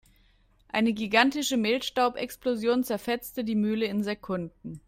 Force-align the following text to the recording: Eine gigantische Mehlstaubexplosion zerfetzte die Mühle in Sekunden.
Eine 0.67 0.93
gigantische 0.93 1.57
Mehlstaubexplosion 1.57 2.83
zerfetzte 2.83 3.43
die 3.43 3.53
Mühle 3.53 3.85
in 3.85 4.01
Sekunden. 4.03 4.79